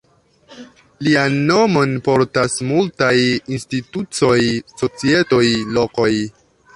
Lian 1.07 1.35
nomon 1.49 1.91
portas 2.07 2.55
multaj 2.69 3.13
institucioj, 3.57 4.39
societoj, 4.81 5.43
lokoj. 5.79 6.11